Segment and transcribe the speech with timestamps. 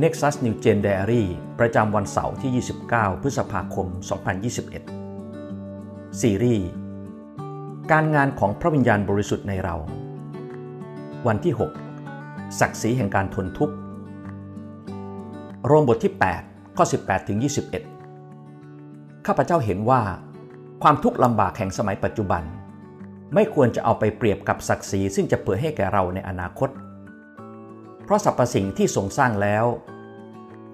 [0.00, 1.22] Nexus New Gen Diary
[1.60, 3.86] ประจำวันเสาร์ที่ 29 พฤษภาคม
[5.22, 6.66] 2021 ซีรีส์
[7.92, 9.74] การงานของพระวิญญาณบริสุทธิ์ในเรา
[11.26, 11.54] วันที่
[12.06, 13.74] 6 ศักดิ์ศรีแห่งการทนทุกข์
[15.66, 16.12] โรมบทที่
[16.44, 17.38] 8 ข้อ 18 ถึง
[18.32, 20.02] 21 ข้าพเจ้าเห็นว่า
[20.82, 22.42] ความทุกข์ลำบากแห่งสมัยปัจจุบัน
[23.34, 26.70] ไม่ควรจะเอาไปเปรียบกับศักดิ์ศรีซึ่งจะเผื่อให้แก่เราในอนาคต
[28.04, 29.64] เพราะสรรพสิ่งที่ทรงสร้างแล้ว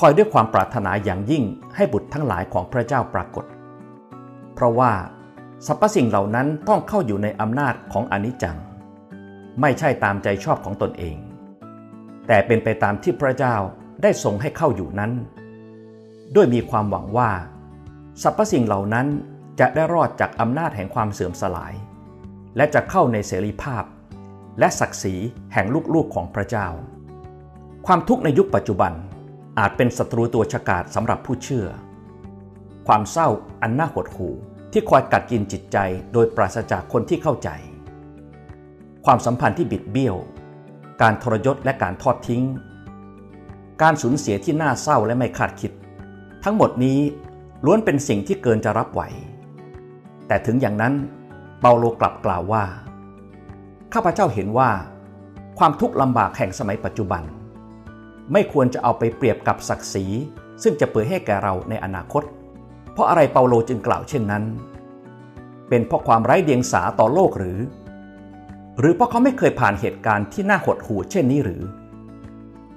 [0.00, 1.44] คอยด้วยความปรารถนาอย่างยิ่ง
[1.76, 3.44] ให้บุตรทั้งหลายของพระเจ้าปรากฏ
[4.54, 4.92] เพราะว่า
[5.66, 8.56] สรรพสิ่งเหล่านั้นต้องเข้าอยู่ในอำนาจของอนิจจัง
[9.60, 11.16] ไม่ใช่ตามใจชอบของตนเอง
[12.26, 13.56] แต่เป็นไปตามที่พระเจ้า
[14.02, 15.12] ได้ทรงให้เข้าอยู่นั้น
[16.34, 17.30] ด้วยมีความหวังว่า
[18.22, 19.06] สรรพสิ่งเหล่านั้น
[19.60, 21.74] จะได้รอดจากอำนาจแห่งความเสื่อมสลาย
[22.56, 23.84] และจะเข้าในเสรีภาพ
[24.58, 25.14] และศักดิ์ศรี
[25.52, 26.68] แห่งลูกๆของพระเจ้า
[27.90, 28.92] ความทุกข์ในยุคปัจจุบัน
[29.58, 31.66] อาจเป็นศัตรูตัวฉกาจสำหรับผู้เชื่อ
[32.86, 33.28] ความเศร้า
[33.62, 34.34] อันน่าหดหู่
[34.72, 35.78] ที่คอยกัดกินจิตใจ
[36.12, 37.48] โดยปราศจากคนที่เข้าใจ
[39.04, 40.16] ความสัมพันธ์ที่บิดเบี้ยว
[41.02, 42.42] การทรยศและการทอดทิ้ง
[43.82, 45.72] การสูญเสียที่น่าเศร้าและไม่คาดคิด
[46.44, 46.98] ทั้งหมดนี้
[47.64, 49.02] ล้วนเป็นสิ่งที่เกินจะรับไหว
[50.26, 50.94] แต่ถึงอย่างนั้น
[51.60, 52.64] เปาโลกลับกล่าวว่า
[53.92, 54.70] ข้าพเจ้าเห็นว่า
[55.58, 57.24] ความทุกข์ลำบากแห่งสมัยปัจจุบัน
[58.32, 60.04] ไม่ควรจะเอาไปเปรียบกับศักดิ์ศรี
[60.62, 62.22] ซึ่งจะเปิดให้แก่เราในอนาคต
[62.92, 64.44] เพราะอะไรเปาโลจึงกล่าวเช่นนั้น
[65.68, 67.58] เป็นเพราะความไร้เดียงสาต่อโลกหรือ
[68.78, 71.62] หรือเพราะเขาไม่เคยผ่านเหตุการณ์ที่น่าหดหู่เช่นนี้หรือ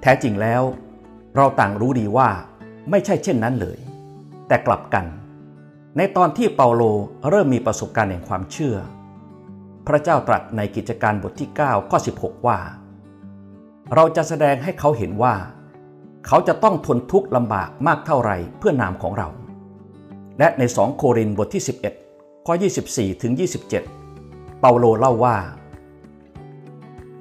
[0.00, 0.62] แท้จริงแล้ว
[1.36, 2.28] เราต่างรู้ดีว่า
[2.90, 3.78] ไม่ใช่เช่นนั้นเลย
[4.48, 5.04] แต่กลับกัน
[5.96, 6.82] ในตอนที่เปาโล
[7.28, 8.76] เริ่มมีประสบการณ์แห่งความเชื่อ
[9.86, 12.58] พระเจ้าตรัสในกิจการบทที่ 9 ข้อ 16 ว่า
[13.94, 15.34] เราจะแสดงให้เขาเห็นว่า
[16.26, 19.28] เขาจะต้องทนทุกข์ลำบากมากเท่าไรเพื่อนามของเรา
[20.38, 21.62] และใน 2 โครินบทที่
[22.04, 22.54] 11 ข้อ
[22.86, 23.70] 24 ถึง 27
[24.60, 25.36] เปาโลเล่าว่า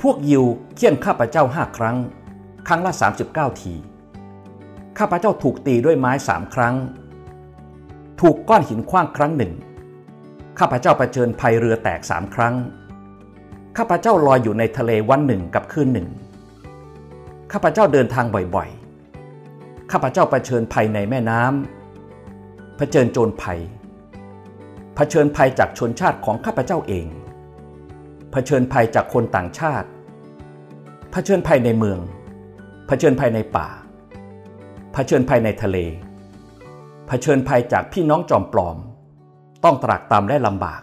[0.02, 0.44] พวกยิว
[0.76, 1.98] เคี่ยนข้าพเจ้าห้าครั้ง
[2.68, 2.94] ครั้งละ
[3.28, 3.74] 39 ที
[5.00, 6.76] ข้าพเจ้าถูกตีด้วยไม้สามครั้ง
[8.22, 9.54] ถูกก้อนหินคว้างครั้งหนึ่ง
[10.60, 12.56] ข้าพเจ้าเผชิญภัยเรือแตกสามครั้ง
[13.78, 16.08] ข้าพเจ้าลอยอยู่ในทะเลวันหนึ่งกับคืนหนึ่ง
[17.54, 23.60] ข้าพเจ้าเดินทางบ่อยๆ ข้าพเจ้าเผชิญภัยในแม่น้ำเผชิญโจรภัย
[24.96, 27.08] เผชิญภัยจากชนชาติของข้าพเจ้าเอง
[28.32, 29.88] เผชิญภัยจากคนต่างชาติ
[31.12, 32.00] เผชิญภัยในเมือง
[32.88, 33.68] เผชิญภัยในป่า
[34.94, 35.78] เผชิญภัยในทะเล
[37.08, 38.78] เผชิญภัยจากพี่น้องจอมปลอม
[39.64, 40.82] ต้องตรากตามและลำบาก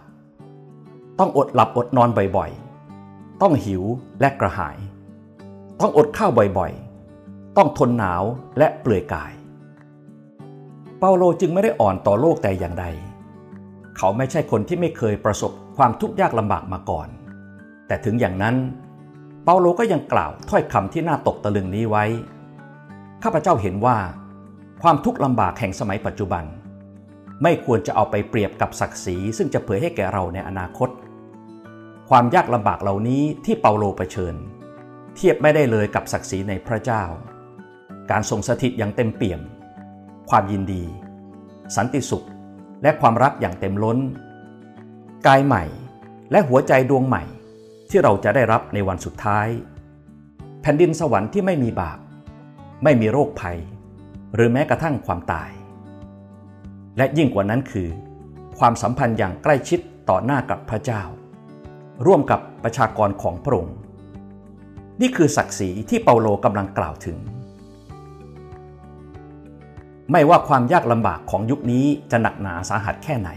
[1.19, 3.83] ต้องอดหลับอดนอนบ่อยๆ ต้องหิว
[4.21, 4.77] และกระหาย
[5.81, 8.23] ต้องอดข้าวบ่อยๆ ต้องทนหนาว
[8.57, 9.33] และเปลือยกาย
[10.99, 12.85] เปาโลจึงไม่ได้อ่อนต่อโลกแต่อย่างใด
[13.97, 17.07] เขาไม่ใช่คนที่ไม่เคยประสบความทุกข์ยากลำบากมาก่อน
[17.87, 18.55] แต่ถึงอย่างนั้น
[19.43, 22.05] เปาโลก็ยังกล่าวถ้อยคำที่น่าตกตะลึงนี้ไว้
[23.23, 23.97] ข้าพเจ้าเห็นว่า
[24.81, 26.43] ความทุกข์ลำบากแห่งสมัยปัจจุบัน
[27.43, 30.89] ไม่ควรจะเอาไปเปรียบกับศักดิ์ศรีซึ่งจะเผยให้แก่เราในอนาคต
[32.09, 37.03] ความยากลำบากเหล่านี้ที่เปาโลเผชิญเเทียบไม่ได้เลยกับศักดิ์ศรีในพระเจ้า
[38.11, 39.41] การทรงสถิตอย่างเต็มเปี่ยม
[40.29, 40.83] ความยินดี
[41.75, 42.27] สันติสุข
[42.83, 43.97] และความรักอย่างเต็มล้น
[45.27, 45.63] กายใหม่
[46.31, 47.23] และหัวใจดวงใหม่
[47.89, 49.47] ที่เราจะได้รับในวันสุดท้าย
[50.61, 51.99] แผ่นดินสวรรค์ที่ไม่มีบาป
[52.83, 53.57] ไม่มีโรคภัย
[54.35, 55.51] หรือแม้กระทั่งความตาย
[56.97, 57.89] และยิ่งกว่านั้นคือ
[58.59, 59.79] ความสัมพันธ์อย่างใกล้ชิด
[60.09, 61.03] ต่อหน้ากับพระเจ้า
[62.05, 63.77] ร่วมกับประชากรของพระองค์
[65.01, 67.17] นี่คือศักดิ์ศรีที่เปาโลกำลังกล่าวถึง
[70.11, 73.29] ไม่ว่าความยากลำบากของยุคนี้จะหนักหนาสาหัสแค่ไหน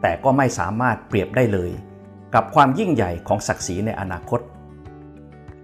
[0.00, 1.70] แต่ก็ไม่สามารถเปรียบได้เลย
[2.34, 4.40] กับความยิ่งใหญ่ของศักดิ์ศรีในอนาคต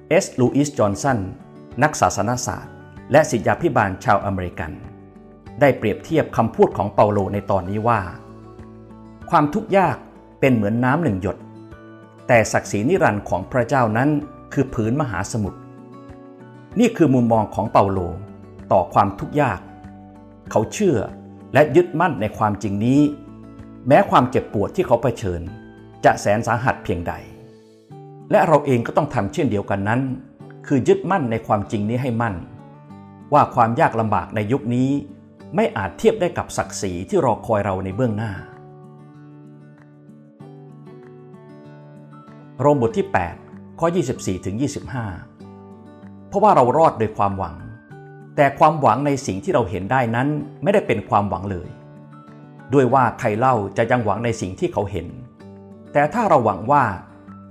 [0.09, 1.19] เอสลูอิส จอห์นสัน
[1.83, 2.73] นักศาสนศาสตร์
[3.13, 4.73] และศิษยาภิบาลชาวอเมริกัน
[5.61, 8.01] ได้เปรียบเทียบคำพูดของเปาโลในตอนนี้ว่า
[9.31, 9.97] ความทุกข์ยาก
[10.41, 11.37] เป็นเหมือนน้ำหนึ่งหยด
[12.29, 14.11] แต่ศักดิ์ศรีนิรันดร์ของพระเจ้านั้น
[14.55, 15.59] คือผืนมหาสมุทร
[16.81, 17.99] นี่คือมุมมองของเปาโล
[18.73, 19.61] ต่อความทุกข์ยาก
[20.51, 20.99] เขาเชื่อ
[21.55, 23.01] และยึดมั่นในความจริงนี้
[23.89, 25.41] แม้ความเจ็บปวดที่เขาเผชิญ
[26.05, 27.13] จะแสนสาหัสเพียงใด
[28.31, 30.01] และเราเองก็ต้องทำเช่นเดียวกันนั้น
[30.67, 32.35] คือยึดมั่นในความจริงนี้ให้มั่น
[33.33, 34.91] ว่าความยากลำบากในยุคนี้
[35.55, 38.33] ไม่อาจเทียบได้กับศักดิ์ศรีที่รอคอยเราในเบื้องหน้า
[42.61, 43.44] โรมบทที่ 8
[43.81, 44.57] ข้อ 24ถึง
[45.41, 47.55] 25 เพราะว่าเรารอดโดยความหวัง
[48.37, 50.29] แต่ความหวังในสิ่งที่เราเห็นได้นั้น
[50.63, 51.69] ไม่ได้เป็นความหวังเลย
[52.75, 55.07] ด้วยว่าใครเล่าจะยังหวังในสิ่งที่เขาเห็น
[55.93, 56.83] แต่ถ้าเราหวังว่า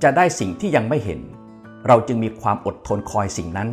[0.03, 1.19] จะได้สิ่งที่ยังไม่เห็น
[1.87, 3.69] เราจึงมีความอดทนคอยสิ่งนั้น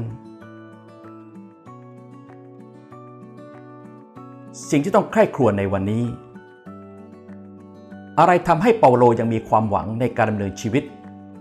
[4.70, 6.04] สิ่งที่ต้องใคร่ครวญในวันนี้
[8.18, 10.84] อะไรทำให้เปาโลยังมีความหวังในการดำเนินชีวิต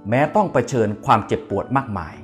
[0.10, 2.16] แม้ต้องเผชิญความเจ็บปวดมากมาย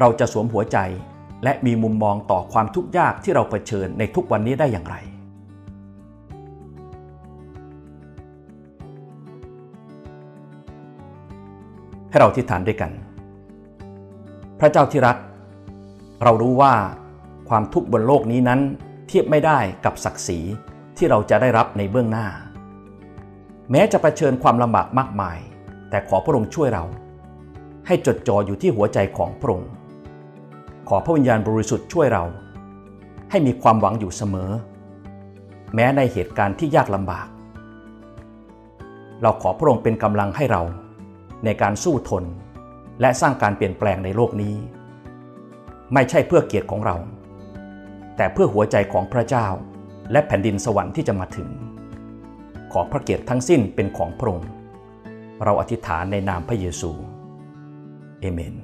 [0.00, 0.78] เราจะสวมหัวใจ
[1.44, 4.96] และมีมุมมองต่อความทุกข์ยากที่เราเผชิญในทุกวันนี้ได้อย่างไร
[12.10, 12.90] ให้เราที่ฐานด้วยกัน
[14.60, 15.16] พระเจ้าที่รัก
[16.22, 16.74] เรารู้ว่า
[17.48, 18.60] ความทุกข์บนโลกนี้นั้น
[19.08, 20.38] เทียบไม่ได้กับศักดิ์ศรี
[20.96, 22.26] ที่เราจะได้รับในเบื้องหน้า
[23.70, 25.38] แม้จะะเผชิญความลำบากมากมาย
[25.90, 26.84] แต่ขอพระองค์ช่วยเรา
[27.86, 29.70] ให้จดจ่ออยู่ที่หัวใจของพระองค์
[30.88, 32.24] ขอพระวิญญาณบริสุทธิ์ช่วยเรา
[33.30, 34.50] ให้มีความหวังอยู่เสมอ
[35.74, 37.26] แม้ในเหตุการณ์ที่ยากลำบาก
[39.22, 40.62] เราขอพระองค์เป็นกำลังให้เรา
[41.44, 42.24] ในการสู้ทน
[43.00, 44.54] และสร้างการเปลี่ยนแปลงในโลกนี้
[45.92, 46.96] ไม่ใช่เพื่อเกียรติของเรา
[48.16, 49.46] แต่เพื่อหัวใจของพระเจ้า
[50.12, 51.48] และแผ่นดินสวรรค์ที่จะมาถึง
[52.72, 54.48] ขอพระเกียรติทั้งสิ้นเป็นของพระองค์
[55.44, 56.90] เราอธิษฐานในนามพระเยซู
[58.20, 58.54] เอเมน